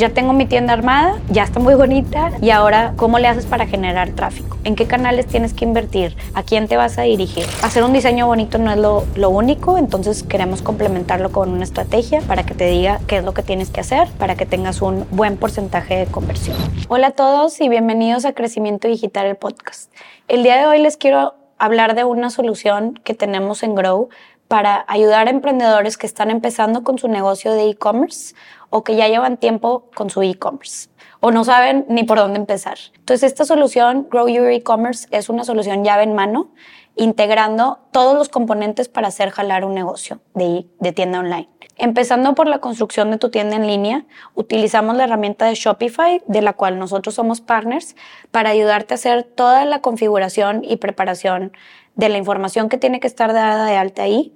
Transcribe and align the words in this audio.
Ya 0.00 0.08
tengo 0.08 0.32
mi 0.32 0.46
tienda 0.46 0.72
armada, 0.72 1.18
ya 1.28 1.42
está 1.42 1.60
muy 1.60 1.74
bonita 1.74 2.32
y 2.40 2.48
ahora, 2.48 2.94
¿cómo 2.96 3.18
le 3.18 3.28
haces 3.28 3.44
para 3.44 3.66
generar 3.66 4.08
tráfico? 4.12 4.56
¿En 4.64 4.74
qué 4.74 4.86
canales 4.86 5.26
tienes 5.26 5.52
que 5.52 5.66
invertir? 5.66 6.16
¿A 6.32 6.42
quién 6.42 6.68
te 6.68 6.78
vas 6.78 6.96
a 6.96 7.02
dirigir? 7.02 7.44
Hacer 7.62 7.84
un 7.84 7.92
diseño 7.92 8.26
bonito 8.26 8.56
no 8.56 8.70
es 8.70 8.78
lo, 8.78 9.04
lo 9.14 9.28
único, 9.28 9.76
entonces 9.76 10.22
queremos 10.22 10.62
complementarlo 10.62 11.32
con 11.32 11.50
una 11.50 11.64
estrategia 11.64 12.22
para 12.22 12.46
que 12.46 12.54
te 12.54 12.64
diga 12.64 12.98
qué 13.06 13.18
es 13.18 13.24
lo 13.24 13.34
que 13.34 13.42
tienes 13.42 13.68
que 13.68 13.80
hacer 13.80 14.08
para 14.18 14.36
que 14.36 14.46
tengas 14.46 14.80
un 14.80 15.06
buen 15.10 15.36
porcentaje 15.36 15.96
de 15.96 16.06
conversión. 16.06 16.56
Hola 16.88 17.08
a 17.08 17.10
todos 17.10 17.60
y 17.60 17.68
bienvenidos 17.68 18.24
a 18.24 18.32
Crecimiento 18.32 18.88
Digital, 18.88 19.26
el 19.26 19.36
podcast. 19.36 19.92
El 20.28 20.42
día 20.44 20.56
de 20.56 20.64
hoy 20.64 20.80
les 20.80 20.96
quiero 20.96 21.34
hablar 21.58 21.94
de 21.94 22.04
una 22.04 22.30
solución 22.30 22.94
que 23.04 23.12
tenemos 23.12 23.62
en 23.62 23.74
Grow 23.74 24.08
para 24.50 24.84
ayudar 24.88 25.28
a 25.28 25.30
emprendedores 25.30 25.96
que 25.96 26.08
están 26.08 26.28
empezando 26.28 26.82
con 26.82 26.98
su 26.98 27.06
negocio 27.06 27.52
de 27.52 27.70
e-commerce 27.70 28.34
o 28.68 28.82
que 28.82 28.96
ya 28.96 29.06
llevan 29.06 29.36
tiempo 29.36 29.84
con 29.94 30.10
su 30.10 30.22
e-commerce 30.22 30.88
o 31.20 31.30
no 31.30 31.44
saben 31.44 31.86
ni 31.88 32.02
por 32.02 32.18
dónde 32.18 32.40
empezar. 32.40 32.76
Entonces, 32.96 33.30
esta 33.30 33.44
solución, 33.44 34.08
Grow 34.10 34.26
Your 34.26 34.50
E-Commerce, 34.50 35.06
es 35.12 35.28
una 35.28 35.44
solución 35.44 35.84
llave 35.84 36.02
en 36.02 36.14
mano, 36.14 36.50
integrando 36.96 37.78
todos 37.92 38.18
los 38.18 38.28
componentes 38.28 38.88
para 38.88 39.06
hacer 39.06 39.30
jalar 39.30 39.64
un 39.64 39.72
negocio 39.72 40.18
de, 40.34 40.66
de 40.80 40.90
tienda 40.90 41.20
online. 41.20 41.48
Empezando 41.76 42.34
por 42.34 42.48
la 42.48 42.58
construcción 42.58 43.12
de 43.12 43.18
tu 43.18 43.30
tienda 43.30 43.54
en 43.54 43.68
línea, 43.68 44.04
utilizamos 44.34 44.96
la 44.96 45.04
herramienta 45.04 45.46
de 45.46 45.54
Shopify, 45.54 46.22
de 46.26 46.42
la 46.42 46.54
cual 46.54 46.76
nosotros 46.76 47.14
somos 47.14 47.40
partners, 47.40 47.94
para 48.32 48.50
ayudarte 48.50 48.94
a 48.94 48.96
hacer 48.96 49.22
toda 49.22 49.64
la 49.64 49.80
configuración 49.80 50.64
y 50.64 50.76
preparación 50.76 51.52
de 51.94 52.08
la 52.08 52.18
información 52.18 52.68
que 52.68 52.78
tiene 52.78 52.98
que 52.98 53.06
estar 53.06 53.32
dada 53.32 53.66
de 53.66 53.76
alta 53.76 54.02
ahí 54.02 54.34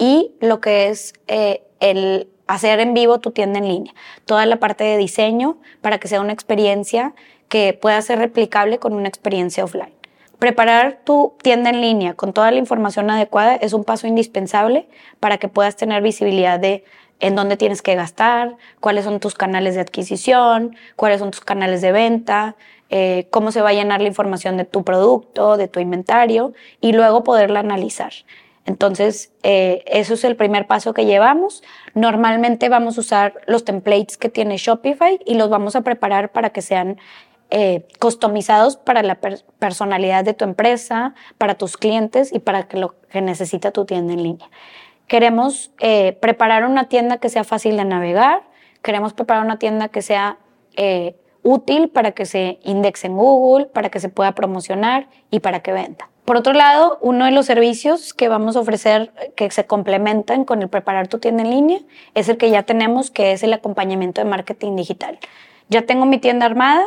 y 0.00 0.34
lo 0.40 0.60
que 0.60 0.88
es 0.88 1.12
eh, 1.28 1.62
el 1.78 2.26
hacer 2.48 2.80
en 2.80 2.94
vivo 2.94 3.20
tu 3.20 3.30
tienda 3.30 3.60
en 3.60 3.68
línea. 3.68 3.94
Toda 4.24 4.46
la 4.46 4.56
parte 4.56 4.82
de 4.82 4.96
diseño 4.96 5.58
para 5.82 5.98
que 5.98 6.08
sea 6.08 6.20
una 6.20 6.32
experiencia 6.32 7.14
que 7.48 7.74
pueda 7.74 8.00
ser 8.02 8.18
replicable 8.18 8.78
con 8.78 8.94
una 8.94 9.08
experiencia 9.08 9.62
offline. 9.62 9.92
Preparar 10.38 11.00
tu 11.04 11.34
tienda 11.42 11.68
en 11.68 11.82
línea 11.82 12.14
con 12.14 12.32
toda 12.32 12.50
la 12.50 12.56
información 12.56 13.10
adecuada 13.10 13.54
es 13.56 13.74
un 13.74 13.84
paso 13.84 14.06
indispensable 14.06 14.88
para 15.20 15.36
que 15.36 15.48
puedas 15.48 15.76
tener 15.76 16.02
visibilidad 16.02 16.58
de 16.58 16.82
en 17.20 17.36
dónde 17.36 17.58
tienes 17.58 17.82
que 17.82 17.94
gastar, 17.94 18.56
cuáles 18.80 19.04
son 19.04 19.20
tus 19.20 19.34
canales 19.34 19.74
de 19.74 19.82
adquisición, 19.82 20.74
cuáles 20.96 21.18
son 21.18 21.30
tus 21.30 21.42
canales 21.42 21.82
de 21.82 21.92
venta, 21.92 22.56
eh, 22.88 23.28
cómo 23.30 23.52
se 23.52 23.60
va 23.60 23.68
a 23.68 23.74
llenar 23.74 24.00
la 24.00 24.08
información 24.08 24.56
de 24.56 24.64
tu 24.64 24.82
producto, 24.82 25.58
de 25.58 25.68
tu 25.68 25.78
inventario 25.78 26.54
y 26.80 26.94
luego 26.94 27.22
poderla 27.22 27.60
analizar. 27.60 28.12
Entonces, 28.70 29.32
eh, 29.42 29.82
eso 29.86 30.14
es 30.14 30.22
el 30.22 30.36
primer 30.36 30.68
paso 30.68 30.94
que 30.94 31.04
llevamos. 31.04 31.64
Normalmente 31.94 32.68
vamos 32.68 32.96
a 32.96 33.00
usar 33.00 33.34
los 33.48 33.64
templates 33.64 34.16
que 34.16 34.28
tiene 34.28 34.58
Shopify 34.58 35.18
y 35.26 35.34
los 35.34 35.50
vamos 35.50 35.74
a 35.74 35.80
preparar 35.80 36.30
para 36.30 36.50
que 36.50 36.62
sean 36.62 36.98
eh, 37.50 37.88
customizados 37.98 38.76
para 38.76 39.02
la 39.02 39.18
personalidad 39.58 40.22
de 40.24 40.34
tu 40.34 40.44
empresa, 40.44 41.14
para 41.36 41.56
tus 41.56 41.76
clientes 41.76 42.32
y 42.32 42.38
para 42.38 42.68
lo 42.74 42.94
que 43.10 43.20
necesita 43.20 43.72
tu 43.72 43.86
tienda 43.86 44.12
en 44.12 44.22
línea. 44.22 44.48
Queremos 45.08 45.72
eh, 45.80 46.16
preparar 46.20 46.64
una 46.64 46.88
tienda 46.88 47.18
que 47.18 47.28
sea 47.28 47.42
fácil 47.42 47.76
de 47.76 47.84
navegar, 47.84 48.44
queremos 48.82 49.14
preparar 49.14 49.44
una 49.44 49.58
tienda 49.58 49.88
que 49.88 50.00
sea 50.00 50.38
útil 51.42 51.88
para 51.88 52.12
que 52.12 52.26
se 52.26 52.58
indexe 52.64 53.06
en 53.06 53.16
Google, 53.16 53.66
para 53.66 53.88
que 53.88 54.00
se 54.00 54.08
pueda 54.08 54.32
promocionar 54.32 55.08
y 55.30 55.40
para 55.40 55.60
que 55.60 55.72
venda. 55.72 56.08
Por 56.24 56.36
otro 56.36 56.52
lado, 56.52 56.98
uno 57.00 57.24
de 57.24 57.32
los 57.32 57.46
servicios 57.46 58.14
que 58.14 58.28
vamos 58.28 58.54
a 58.56 58.60
ofrecer 58.60 59.12
que 59.34 59.50
se 59.50 59.66
complementan 59.66 60.44
con 60.44 60.62
el 60.62 60.68
preparar 60.68 61.08
tu 61.08 61.18
tienda 61.18 61.42
en 61.42 61.50
línea 61.50 61.78
es 62.14 62.28
el 62.28 62.36
que 62.36 62.50
ya 62.50 62.62
tenemos, 62.62 63.10
que 63.10 63.32
es 63.32 63.42
el 63.42 63.52
acompañamiento 63.52 64.20
de 64.20 64.30
marketing 64.30 64.76
digital. 64.76 65.18
Ya 65.68 65.82
tengo 65.82 66.06
mi 66.06 66.18
tienda 66.18 66.46
armada, 66.46 66.84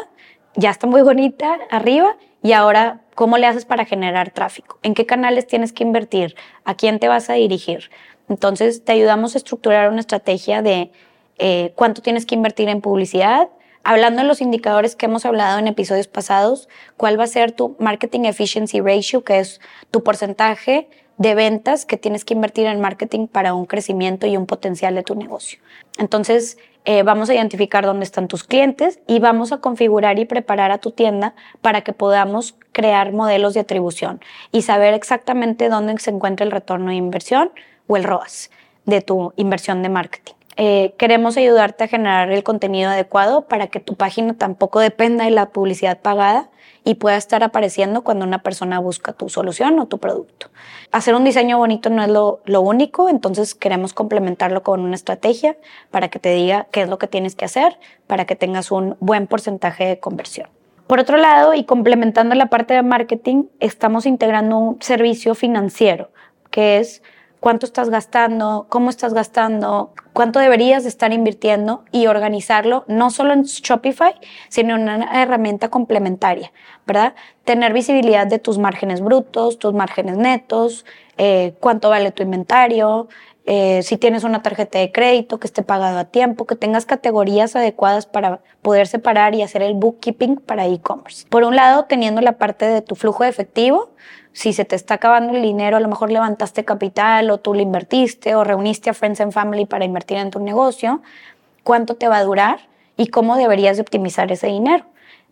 ya 0.56 0.70
está 0.70 0.88
muy 0.88 1.02
bonita 1.02 1.58
arriba 1.70 2.16
y 2.42 2.54
ahora, 2.54 3.02
¿cómo 3.16 3.38
le 3.38 3.48
haces 3.48 3.66
para 3.66 3.86
generar 3.86 4.32
tráfico? 4.32 4.78
¿En 4.84 4.94
qué 4.94 5.06
canales 5.06 5.48
tienes 5.48 5.74
que 5.74 5.84
invertir? 5.84 6.36
¿A 6.64 6.76
quién 6.76 7.00
te 7.00 7.08
vas 7.08 7.30
a 7.30 7.34
dirigir? 7.34 7.90
Entonces, 8.30 8.86
te 8.86 8.92
ayudamos 8.92 9.36
a 9.36 9.40
estructurar 9.40 9.90
una 9.90 10.00
estrategia 10.00 10.62
de 10.62 10.92
eh, 11.38 11.74
cuánto 11.76 12.02
tienes 12.02 12.26
que 12.26 12.36
invertir 12.36 12.70
en 12.70 12.82
publicidad, 12.82 13.50
Hablando 13.86 14.22
de 14.22 14.28
los 14.28 14.40
indicadores 14.40 14.96
que 14.96 15.08
hemos 15.08 15.26
hablado 15.26 15.60
en 15.60 15.68
episodios 15.68 16.08
pasados, 16.08 16.70
¿cuál 16.96 17.20
va 17.20 17.26
a 17.26 17.28
ser 17.28 17.52
tu 17.52 17.76
Marketing 17.80 18.22
Efficiency 18.22 18.80
Ratio, 18.80 19.26
que 19.26 19.40
es 19.40 19.60
tu 19.92 20.04
porcentaje 20.04 20.88
de 21.18 21.36
ventas 21.36 21.86
que 21.86 21.98
tienes 21.98 22.24
que 22.24 22.34
invertir 22.34 22.66
en 22.68 22.80
marketing 22.80 23.28
para 23.28 23.54
un 23.54 23.66
crecimiento 23.66 24.26
y 24.26 24.38
un 24.38 24.46
potencial 24.46 24.96
de 24.96 25.04
tu 25.04 25.16
negocio? 25.16 25.60
Entonces, 25.98 26.58
eh, 26.86 27.04
vamos 27.04 27.30
a 27.30 27.34
identificar 27.34 27.86
dónde 27.86 28.06
están 28.06 28.30
tus 28.30 28.46
clientes 28.46 29.02
y 29.06 29.20
vamos 29.20 29.52
a 29.52 29.58
configurar 29.58 30.18
y 30.18 30.24
preparar 30.24 30.72
a 30.72 30.78
tu 30.78 30.92
tienda 30.92 31.36
para 31.60 31.82
que 31.82 31.92
podamos 31.92 32.56
crear 32.72 33.12
modelos 33.12 33.54
de 33.54 33.60
atribución 33.60 34.22
y 34.54 34.62
saber 34.62 34.94
exactamente 34.94 35.68
dónde 35.68 35.98
se 36.00 36.10
encuentra 36.10 36.46
el 36.46 36.52
retorno 36.52 36.92
de 36.92 36.96
inversión 36.96 37.52
o 37.88 37.98
el 37.98 38.06
ROAS 38.06 38.50
de 38.86 39.02
tu 39.02 39.34
inversión 39.36 39.84
de 39.84 39.90
marketing. 39.90 40.34
Eh, 40.56 40.94
queremos 40.98 41.38
ayudarte 41.38 41.84
a 41.84 41.88
generar 41.88 42.32
el 42.32 42.44
contenido 42.44 42.92
adecuado 42.92 43.48
para 43.48 43.68
que 43.68 43.80
tu 43.80 43.96
página 43.96 44.36
tampoco 44.38 44.80
dependa 44.80 45.26
de 45.26 45.32
la 45.32 45.50
publicidad 45.50 46.00
pagada 46.02 46.50
y 46.84 46.96
pueda 46.96 47.18
estar 47.18 47.44
apareciendo 47.44 48.04
cuando 48.04 48.26
una 48.26 48.44
persona 48.44 48.80
busca 48.80 49.14
tu 49.14 49.30
solución 49.30 49.80
o 49.80 49.88
tu 49.88 50.00
producto. 50.00 50.50
Hacer 50.92 51.16
un 51.16 51.24
diseño 51.24 51.58
bonito 51.58 51.90
no 51.90 52.04
es 52.04 52.10
lo, 52.10 52.42
lo 52.46 52.62
único, 52.62 53.10
entonces 53.10 53.56
queremos 53.56 53.94
complementarlo 53.94 54.64
con 54.64 54.82
una 54.82 54.96
estrategia 54.96 55.58
para 55.92 56.10
que 56.10 56.20
te 56.20 56.34
diga 56.34 56.68
qué 56.72 56.82
es 56.82 56.90
lo 56.90 56.98
que 56.98 57.08
tienes 57.08 57.36
que 57.36 57.46
hacer 57.46 57.80
para 58.08 58.26
que 58.26 58.36
tengas 58.36 58.72
un 58.72 58.98
buen 59.00 59.28
porcentaje 59.28 59.86
de 59.86 60.00
conversión. 60.00 60.50
Por 60.88 61.00
otro 61.00 61.18
lado, 61.18 61.54
y 61.54 61.64
complementando 61.64 62.36
la 62.36 62.48
parte 62.48 62.74
de 62.74 62.84
marketing, 62.84 63.46
estamos 63.60 64.06
integrando 64.06 64.58
un 64.58 64.82
servicio 64.82 65.34
financiero, 65.34 66.12
que 66.52 66.78
es 66.78 67.02
cuánto 67.44 67.66
estás 67.66 67.90
gastando, 67.90 68.68
cómo 68.70 68.90
estás 68.90 69.14
gastando, 69.14 69.92
cuánto 70.14 70.40
deberías 70.40 70.84
de 70.84 70.90
estar 70.90 71.12
invirtiendo 71.12 71.84
y 71.92 72.08
organizarlo 72.08 72.86
no 72.88 73.10
solo 73.10 73.34
en 73.34 73.44
Shopify, 73.44 74.16
sino 74.48 74.78
en 74.78 74.84
una 74.84 75.22
herramienta 75.22 75.68
complementaria, 75.68 76.54
¿verdad? 76.88 77.16
Tener 77.44 77.74
visibilidad 77.74 78.28
de 78.28 78.40
tus 78.40 78.60
márgenes 78.60 79.02
brutos, 79.02 79.60
tus 79.60 79.74
márgenes 79.74 80.16
netos, 80.16 80.86
eh, 81.18 81.54
cuánto 81.60 81.90
vale 81.90 82.12
tu 82.12 82.24
inventario, 82.24 83.10
eh, 83.46 83.82
si 83.84 83.98
tienes 83.98 84.24
una 84.24 84.42
tarjeta 84.42 84.80
de 84.80 84.92
crédito 84.92 85.38
que 85.40 85.48
esté 85.48 85.64
pagado 85.64 86.00
a 86.00 86.06
tiempo, 86.06 86.46
que 86.46 86.56
tengas 86.56 86.86
categorías 86.86 87.56
adecuadas 87.56 88.06
para 88.06 88.40
poder 88.62 88.88
separar 88.88 89.36
y 89.36 89.42
hacer 89.42 89.62
el 89.62 89.74
bookkeeping 89.74 90.38
para 90.38 90.66
e-commerce. 90.68 91.26
Por 91.28 91.44
un 91.44 91.56
lado, 91.56 91.86
teniendo 91.86 92.22
la 92.22 92.38
parte 92.38 92.66
de 92.66 92.82
tu 92.82 92.96
flujo 92.96 93.24
de 93.24 93.30
efectivo, 93.30 93.90
si 94.32 94.54
se 94.54 94.64
te 94.64 94.76
está 94.76 94.96
acabando 94.96 95.34
el 95.34 95.42
dinero, 95.42 95.76
a 95.78 95.82
lo 95.82 95.90
mejor 95.90 96.10
levantaste 96.10 96.64
capital 96.64 97.30
o 97.30 97.40
tú 97.40 97.54
lo 97.54 97.60
invertiste 97.60 98.34
o 98.36 98.44
reuniste 98.44 98.90
a 98.90 98.94
Friends 98.94 99.20
and 99.20 99.34
Family 99.34 99.66
para 99.66 99.84
invertir 99.84 100.18
en 100.18 100.32
tu 100.32 100.40
negocio, 100.40 101.02
cuánto 101.64 101.96
te 101.96 102.08
va 102.08 102.18
a 102.18 102.24
durar 102.24 102.60
y 102.96 103.08
cómo 103.08 103.36
deberías 103.36 103.76
de 103.76 103.82
optimizar 103.82 104.32
ese 104.32 104.48
dinero, 104.48 104.86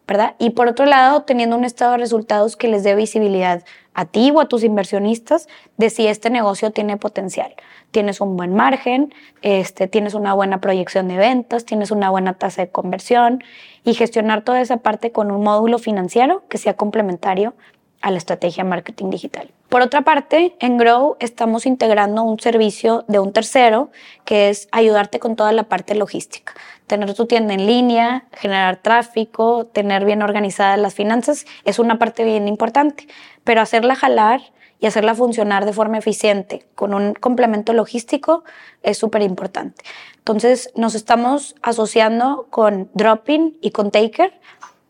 ¿verdad? 0.06 0.36
Y 0.38 0.52
por 0.52 0.68
otro 0.68 0.86
lado, 0.86 1.24
teniendo 1.24 1.56
un 1.56 1.64
estado 1.64 1.94
de 1.94 2.00
resultados 2.00 2.58
que 2.58 2.68
les 2.68 2.84
dé 2.84 2.94
visibilidad 2.94 3.64
a 3.94 4.06
ti 4.06 4.32
o 4.32 4.40
a 4.40 4.48
tus 4.48 4.64
inversionistas 4.64 5.48
de 5.78 5.90
si 5.90 6.08
este 6.08 6.30
negocio 6.30 6.72
tiene 6.72 6.98
potencial. 6.98 7.54
Tienes 7.92 8.22
un 8.22 8.38
buen 8.38 8.56
margen, 8.56 9.14
este, 9.42 9.88
tienes 9.88 10.14
una 10.14 10.34
buena 10.34 10.62
proyección 10.62 11.08
de 11.08 11.18
ventas, 11.18 11.66
tienes 11.66 11.92
una 11.92 12.10
buena 12.10 12.34
tasa 12.34 12.62
de 12.62 12.70
conversión 12.70 13.44
y 13.84 13.94
gestionar 13.94 14.44
toda 14.44 14.62
esa 14.62 14.78
parte 14.78 15.12
con 15.12 15.32
un 15.32 15.44
módulo 15.44 15.78
financiero 15.78 16.44
que 16.48 16.58
sea 16.58 16.76
complementario 16.76 17.54
a 18.02 18.12
la 18.12 18.18
estrategia 18.18 18.64
marketing 18.64 19.10
digital. 19.10 19.52
Por 19.72 19.82
otra 19.82 20.02
parte, 20.02 20.54
en 20.60 20.76
Grow 20.76 21.16
estamos 21.22 21.66
integrando 21.66 22.24
un 22.24 22.38
servicio 22.38 23.06
de 23.08 23.20
un 23.20 23.32
tercero 23.32 23.90
que 24.26 24.50
es 24.50 24.68
ayudarte 24.74 25.18
con 25.20 25.38
toda 25.38 25.54
la 25.54 25.64
parte 25.64 25.96
logística. 25.96 26.54
Tener 26.88 27.14
tu 27.14 27.26
tienda 27.26 27.54
en 27.54 27.66
línea, 27.66 28.26
generar 28.34 28.82
tráfico, 28.82 29.68
tener 29.68 30.04
bien 30.04 30.24
organizadas 30.24 30.78
las 30.78 30.94
finanzas 30.94 31.46
es 31.64 31.80
una 31.80 32.00
parte 32.00 32.26
bien 32.26 32.50
importante, 32.50 33.08
pero 33.46 33.62
hacerla 33.62 33.96
jalar 33.96 34.42
y 34.82 34.88
hacerla 34.88 35.16
funcionar 35.16 35.64
de 35.64 35.72
forma 35.72 36.00
eficiente 36.00 36.68
con 36.76 36.94
un 36.94 37.14
complemento 37.14 37.72
logístico 37.72 38.44
es 38.84 38.98
súper 38.98 39.22
importante. 39.22 39.86
Entonces 40.18 40.70
nos 40.76 40.96
estamos 40.96 41.56
asociando 41.62 42.46
con 42.50 42.90
Dropping 42.94 43.58
y 43.62 43.72
con 43.72 43.90
Taker 43.90 44.38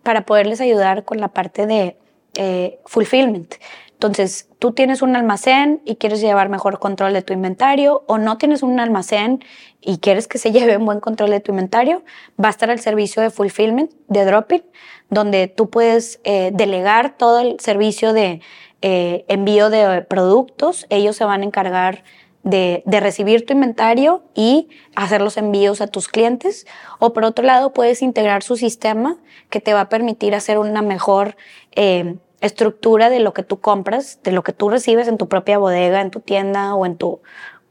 para 0.02 0.26
poderles 0.26 0.60
ayudar 0.60 1.06
con 1.06 1.20
la 1.20 1.28
parte 1.28 1.68
de 1.68 2.01
eh, 2.36 2.80
fulfillment. 2.86 3.56
Entonces, 3.94 4.50
tú 4.58 4.72
tienes 4.72 5.04
un 5.04 5.16
almacén 5.16 5.80
y 5.86 5.98
quieres 5.98 6.22
llevar 6.22 6.50
mejor 6.50 6.80
control 6.80 7.14
de 7.14 7.22
tu 7.22 7.34
inventario 7.34 8.04
o 8.08 8.18
no 8.18 8.40
tienes 8.40 8.64
un 8.64 8.80
almacén 8.80 9.44
y 9.80 10.00
quieres 10.00 10.28
que 10.28 10.40
se 10.40 10.52
lleve 10.54 10.78
un 10.78 10.86
buen 10.86 11.00
control 11.00 11.30
de 11.30 11.40
tu 11.40 11.52
inventario, 11.52 12.04
va 12.44 12.48
a 12.48 12.52
estar 12.52 12.72
el 12.72 12.80
servicio 12.80 13.22
de 13.22 13.30
fulfillment, 13.30 13.92
de 14.08 14.26
dropping, 14.26 14.64
donde 15.12 15.48
tú 15.48 15.70
puedes 15.70 16.20
eh, 16.24 16.50
delegar 16.52 17.16
todo 17.16 17.42
el 17.42 17.60
servicio 17.60 18.12
de 18.14 18.42
eh, 18.82 19.24
envío 19.28 19.70
de 19.70 20.02
productos. 20.02 20.88
Ellos 20.90 21.16
se 21.16 21.26
van 21.26 21.42
a 21.42 21.46
encargar 21.46 22.04
de, 22.44 22.84
recibir 22.86 23.46
tu 23.46 23.54
inventario 23.54 24.24
y 24.36 24.70
hacer 24.96 25.22
los 25.22 25.38
envíos 25.38 25.82
a 25.82 25.88
tus 25.88 26.08
clientes. 26.08 26.66
O 27.00 27.14
por 27.14 27.24
otro 27.24 27.46
lado, 27.46 27.74
puedes 27.74 28.02
integrar 28.02 28.44
su 28.44 28.58
sistema 28.58 29.18
que 29.50 29.60
te 29.60 29.74
va 29.74 29.82
a 29.82 29.90
permitir 29.90 30.36
hacer 30.36 30.58
una 30.58 30.82
mejor 30.82 31.36
eh, 31.74 32.16
estructura 32.42 33.10
de 33.10 33.20
lo 33.20 33.34
que 33.34 33.44
tú 33.44 33.60
compras, 33.60 34.20
de 34.24 34.32
lo 34.32 34.44
que 34.44 34.54
tú 34.54 34.70
recibes 34.70 35.08
en 35.08 35.18
tu 35.18 35.28
propia 35.28 35.58
bodega, 35.58 36.02
en 36.02 36.12
tu 36.12 36.20
tienda 36.20 36.74
o 36.76 36.86
en 36.86 36.98
tu 36.98 37.22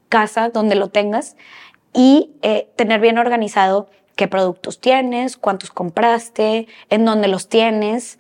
casa, 0.08 0.50
donde 0.50 0.74
lo 0.74 0.88
tengas, 0.88 1.36
y 1.92 2.32
eh, 2.42 2.68
tener 2.76 3.00
bien 3.00 3.18
organizado 3.18 3.88
qué 4.14 4.28
productos 4.28 4.80
tienes, 4.80 5.36
cuántos 5.36 5.70
compraste, 5.70 6.68
en 6.88 7.04
dónde 7.04 7.26
los 7.26 7.48
tienes 7.48 8.18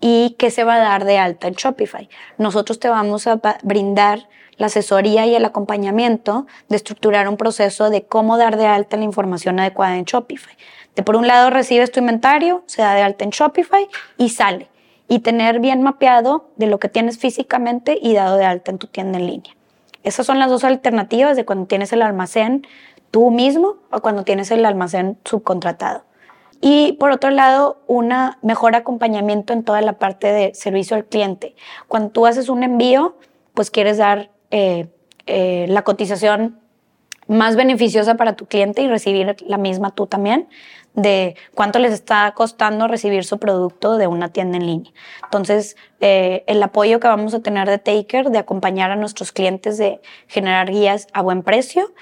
y 0.00 0.36
qué 0.38 0.50
se 0.50 0.64
va 0.64 0.74
a 0.74 0.78
dar 0.78 1.04
de 1.04 1.18
alta 1.18 1.48
en 1.48 1.54
Shopify. 1.54 2.08
Nosotros 2.36 2.78
te 2.78 2.88
vamos 2.88 3.26
a 3.26 3.40
brindar 3.62 4.28
la 4.56 4.66
asesoría 4.66 5.26
y 5.26 5.34
el 5.34 5.44
acompañamiento 5.44 6.46
de 6.68 6.76
estructurar 6.76 7.28
un 7.28 7.36
proceso 7.36 7.90
de 7.90 8.04
cómo 8.04 8.38
dar 8.38 8.56
de 8.56 8.66
alta 8.66 8.96
la 8.96 9.04
información 9.04 9.60
adecuada 9.60 9.96
en 9.96 10.04
Shopify. 10.04 10.56
De 10.94 11.02
por 11.02 11.16
un 11.16 11.26
lado 11.26 11.50
recibes 11.50 11.92
tu 11.92 12.00
inventario, 12.00 12.62
se 12.66 12.82
da 12.82 12.94
de 12.94 13.02
alta 13.02 13.24
en 13.24 13.30
Shopify 13.30 13.88
y 14.16 14.30
sale. 14.30 14.68
Y 15.08 15.20
tener 15.20 15.60
bien 15.60 15.82
mapeado 15.82 16.48
de 16.56 16.66
lo 16.66 16.80
que 16.80 16.88
tienes 16.88 17.18
físicamente 17.18 17.98
y 18.00 18.14
dado 18.14 18.36
de 18.36 18.44
alta 18.44 18.72
en 18.72 18.78
tu 18.78 18.88
tienda 18.88 19.18
en 19.18 19.26
línea. 19.26 19.54
Esas 20.02 20.26
son 20.26 20.38
las 20.38 20.50
dos 20.50 20.64
alternativas 20.64 21.36
de 21.36 21.44
cuando 21.44 21.66
tienes 21.66 21.92
el 21.92 22.02
almacén 22.02 22.66
tú 23.10 23.30
mismo 23.30 23.76
o 23.90 24.00
cuando 24.00 24.24
tienes 24.24 24.50
el 24.50 24.64
almacén 24.64 25.18
subcontratado. 25.24 26.04
Y 26.60 26.94
por 26.94 27.10
otro 27.10 27.30
lado, 27.30 27.82
un 27.86 28.12
mejor 28.42 28.74
acompañamiento 28.74 29.52
en 29.52 29.62
toda 29.62 29.80
la 29.82 29.94
parte 29.94 30.32
de 30.32 30.54
servicio 30.54 30.96
al 30.96 31.04
cliente. 31.04 31.54
Cuando 31.86 32.10
tú 32.10 32.26
haces 32.26 32.48
un 32.48 32.62
envío, 32.62 33.16
pues 33.54 33.70
quieres 33.70 33.98
dar 33.98 34.30
eh, 34.58 34.88
eh, 35.26 35.66
la 35.68 35.82
cotización 35.82 36.58
más 37.28 37.56
beneficiosa 37.56 38.14
para 38.14 38.36
tu 38.36 38.46
cliente 38.46 38.80
y 38.80 38.88
recibir 38.88 39.36
la 39.46 39.58
misma 39.58 39.94
tú 39.94 40.06
también 40.06 40.48
de 40.94 41.36
cuánto 41.54 41.78
les 41.78 41.92
está 41.92 42.32
costando 42.34 42.88
recibir 42.88 43.24
su 43.24 43.38
producto 43.38 43.98
de 43.98 44.06
una 44.06 44.30
tienda 44.30 44.56
en 44.56 44.66
línea. 44.66 44.92
Entonces, 45.24 45.76
eh, 46.00 46.42
el 46.46 46.62
apoyo 46.62 47.00
que 47.00 47.08
vamos 47.08 47.34
a 47.34 47.40
tener 47.40 47.68
de 47.68 47.76
Taker, 47.76 48.30
de 48.30 48.38
acompañar 48.38 48.90
a 48.90 48.96
nuestros 48.96 49.30
clientes, 49.30 49.76
de 49.76 50.00
generar 50.26 50.70
guías 50.70 51.08
a 51.12 51.20
buen 51.20 51.42
precio 51.42 51.92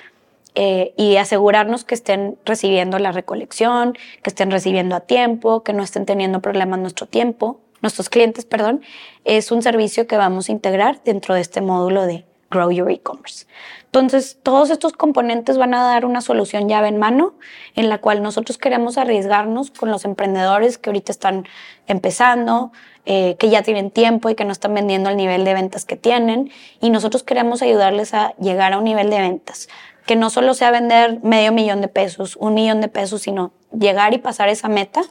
y 0.97 1.17
asegurarnos 1.17 1.83
que 1.85 1.97
estén 1.97 2.39
recibiendo 2.45 3.01
la 3.01 3.11
recolección, 3.11 3.95
que 4.23 4.31
estén 4.31 4.53
recibiendo 4.53 4.95
a 4.95 5.01
tiempo, 5.01 5.65
que 5.65 5.73
no 5.73 5.83
estén 5.83 6.07
teniendo 6.07 6.41
problemas 6.41 6.79
nuestro 6.79 7.07
tiempo, 7.07 7.59
nuestros 7.83 8.09
clientes, 8.09 8.45
perdón, 8.45 8.83
es 9.25 9.51
un 9.51 9.61
servicio 9.61 10.07
que 10.07 10.17
vamos 10.17 10.49
a 10.49 10.53
integrar 10.53 11.03
dentro 11.03 11.35
de 11.35 11.41
este 11.41 11.61
módulo 11.61 12.07
de 12.07 12.25
Grow 12.55 12.71
Your 12.71 12.91
E-Commerce. 12.91 13.47
Entonces, 13.87 14.39
todos 14.43 14.71
estos 14.71 14.93
componentes 14.93 15.59
van 15.59 15.75
a 15.75 15.83
dar 15.83 16.05
una 16.05 16.21
solución 16.21 16.69
llave 16.69 16.89
en 16.89 16.99
mano 16.99 17.35
en 17.75 17.89
la 17.89 17.99
cual 17.99 18.23
nosotros 18.23 18.59
queremos 18.59 18.97
arriesgarnos 18.97 19.71
con 19.71 19.91
los 19.91 20.05
emprendedores 20.05 20.79
que 20.79 20.91
ahorita 20.91 21.13
están 21.13 21.47
empezando, 21.87 22.73
eh, 23.07 23.37
que 23.39 23.51
ya 23.51 23.63
tienen 23.63 23.91
tiempo 23.91 24.31
y 24.31 24.35
que 24.35 24.45
no 24.45 24.53
están 24.53 24.75
vendiendo 24.75 25.11
al 25.11 25.17
nivel 25.17 25.45
de 25.45 25.55
ventas 25.55 25.85
que 25.85 25.97
tienen. 25.97 26.51
Y 26.81 26.91
nosotros 26.91 27.23
queremos 27.23 27.61
ayudarles 27.63 28.15
a 28.15 28.35
llegar 28.37 28.73
a 28.73 28.79
un 28.79 28.85
nivel 28.85 29.11
de 29.11 29.21
ventas 29.21 29.69
que 30.07 30.17
no 30.17 30.31
solo 30.31 30.55
sea 30.55 30.71
vender 30.71 31.21
medio 31.23 31.53
millón 31.53 31.81
de 31.81 31.89
pesos, 31.89 32.37
un 32.37 32.55
millón 32.55 32.81
de 32.81 32.89
pesos, 32.89 33.23
sino 33.23 33.53
llegar 33.73 34.13
y 34.13 34.19
pasar 34.19 34.49
esa 34.49 34.69
meta 34.69 35.03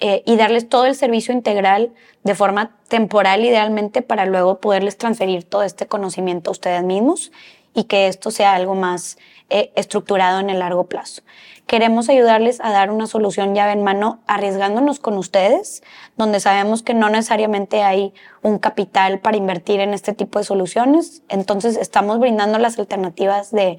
eh, 0.00 0.22
y 0.26 0.36
darles 0.36 0.68
todo 0.68 0.86
el 0.86 0.94
servicio 0.94 1.34
integral 1.34 1.92
de 2.22 2.34
forma 2.34 2.76
temporal 2.88 3.44
idealmente 3.44 4.02
para 4.02 4.26
luego 4.26 4.60
poderles 4.60 4.96
transferir 4.96 5.44
todo 5.44 5.62
este 5.62 5.86
conocimiento 5.86 6.50
a 6.50 6.52
ustedes 6.52 6.82
mismos 6.84 7.32
y 7.74 7.84
que 7.84 8.08
esto 8.08 8.30
sea 8.30 8.54
algo 8.54 8.74
más 8.74 9.18
eh, 9.50 9.72
estructurado 9.76 10.40
en 10.40 10.50
el 10.50 10.58
largo 10.58 10.86
plazo. 10.86 11.22
Queremos 11.66 12.08
ayudarles 12.08 12.60
a 12.60 12.70
dar 12.70 12.90
una 12.90 13.06
solución 13.06 13.54
llave 13.54 13.72
en 13.72 13.82
mano 13.82 14.20
arriesgándonos 14.26 15.00
con 15.00 15.18
ustedes, 15.18 15.82
donde 16.16 16.40
sabemos 16.40 16.82
que 16.82 16.94
no 16.94 17.10
necesariamente 17.10 17.82
hay 17.82 18.14
un 18.42 18.58
capital 18.58 19.20
para 19.20 19.36
invertir 19.36 19.80
en 19.80 19.94
este 19.94 20.12
tipo 20.14 20.38
de 20.38 20.44
soluciones. 20.44 21.22
Entonces 21.28 21.76
estamos 21.76 22.20
brindando 22.20 22.58
las 22.58 22.78
alternativas 22.78 23.50
de 23.50 23.78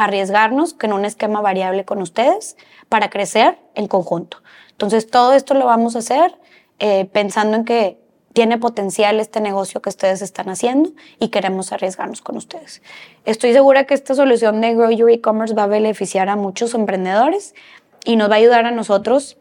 arriesgarnos 0.00 0.76
en 0.80 0.94
un 0.94 1.04
esquema 1.04 1.42
variable 1.42 1.84
con 1.84 2.00
ustedes 2.00 2.56
para 2.88 3.10
crecer 3.10 3.58
en 3.74 3.86
conjunto. 3.86 4.38
Entonces, 4.70 5.10
todo 5.10 5.34
esto 5.34 5.52
lo 5.52 5.66
vamos 5.66 5.94
a 5.94 5.98
hacer 5.98 6.38
eh, 6.78 7.04
pensando 7.12 7.58
en 7.58 7.66
que 7.66 8.00
tiene 8.32 8.56
potencial 8.56 9.20
este 9.20 9.42
negocio 9.42 9.82
que 9.82 9.90
ustedes 9.90 10.22
están 10.22 10.48
haciendo 10.48 10.90
y 11.18 11.28
queremos 11.28 11.72
arriesgarnos 11.72 12.22
con 12.22 12.38
ustedes. 12.38 12.80
Estoy 13.26 13.52
segura 13.52 13.84
que 13.84 13.92
esta 13.92 14.14
solución 14.14 14.62
de 14.62 14.74
Grow 14.74 14.90
Your 14.90 15.10
E-Commerce 15.10 15.54
va 15.54 15.64
a 15.64 15.66
beneficiar 15.66 16.30
a 16.30 16.36
muchos 16.36 16.72
emprendedores 16.72 17.54
y 18.06 18.16
nos 18.16 18.30
va 18.30 18.36
a 18.36 18.38
ayudar 18.38 18.64
a 18.64 18.70
nosotros 18.70 19.36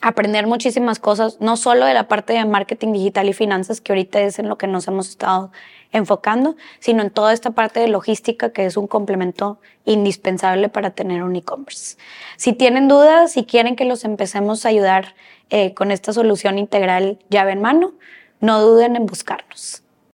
aprender 0.00 0.46
muchísimas 0.46 0.98
cosas, 0.98 1.40
no 1.40 1.56
solo 1.56 1.84
de 1.84 1.94
la 1.94 2.08
parte 2.08 2.32
de 2.32 2.44
marketing 2.44 2.92
digital 2.92 3.28
y 3.28 3.32
finanzas, 3.32 3.80
que 3.80 3.92
ahorita 3.92 4.20
es 4.20 4.38
en 4.38 4.48
lo 4.48 4.56
que 4.56 4.66
nos 4.66 4.88
hemos 4.88 5.08
estado 5.08 5.52
enfocando, 5.92 6.56
sino 6.78 7.02
en 7.02 7.10
toda 7.10 7.32
esta 7.32 7.50
parte 7.50 7.80
de 7.80 7.88
logística 7.88 8.52
que 8.52 8.64
es 8.64 8.76
un 8.76 8.86
complemento 8.86 9.58
indispensable 9.84 10.68
para 10.68 10.90
tener 10.90 11.22
un 11.22 11.36
e-commerce. 11.36 11.96
Si 12.36 12.52
tienen 12.52 12.88
dudas, 12.88 13.32
si 13.32 13.44
quieren 13.44 13.76
que 13.76 13.84
los 13.84 14.04
empecemos 14.04 14.64
a 14.64 14.68
ayudar 14.68 15.14
eh, 15.50 15.74
con 15.74 15.90
esta 15.90 16.12
solución 16.12 16.58
integral 16.58 17.18
llave 17.28 17.52
en 17.52 17.60
mano, 17.60 17.94
no 18.40 18.60
duden 18.60 18.96
en 18.96 19.06
buscarnos. 19.06 19.82